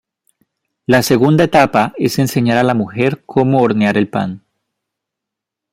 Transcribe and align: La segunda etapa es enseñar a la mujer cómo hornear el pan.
La 0.87 1.03
segunda 1.03 1.43
etapa 1.43 1.93
es 1.95 2.17
enseñar 2.17 2.57
a 2.57 2.63
la 2.63 2.73
mujer 2.73 3.21
cómo 3.23 3.61
hornear 3.61 3.99
el 3.99 4.09
pan. 4.09 4.43